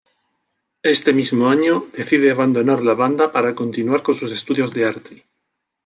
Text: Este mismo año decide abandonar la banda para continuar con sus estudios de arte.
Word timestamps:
Este 0.81 1.13
mismo 1.13 1.47
año 1.47 1.85
decide 1.93 2.31
abandonar 2.31 2.81
la 2.83 2.95
banda 2.95 3.31
para 3.31 3.53
continuar 3.53 4.01
con 4.01 4.15
sus 4.15 4.31
estudios 4.31 4.73
de 4.73 4.85
arte. 4.87 5.25